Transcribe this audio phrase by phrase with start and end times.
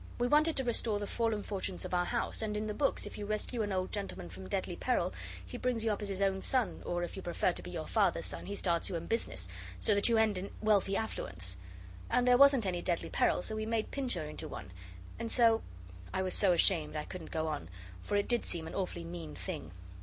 [0.17, 3.19] We wanted to restore the fallen fortunes of our house, and in the books if
[3.19, 5.13] you rescue an old gentleman from deadly peril,
[5.45, 7.85] he brings you up as his own son or if you prefer to be your
[7.85, 9.47] father's son, he starts you in business,
[9.79, 11.55] so that you end in wealthy affluence;
[12.09, 14.71] and there wasn't any deadly peril, so we made Pincher into one
[15.19, 15.61] and so'
[16.15, 17.69] I was so ashamed I couldn't go on,
[18.01, 19.69] for it did seem an awfully mean thing.